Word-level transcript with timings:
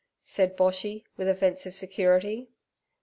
said 0.25 0.57
Boshy, 0.57 1.03
with 1.15 1.27
offensive 1.27 1.75
security. 1.75 2.49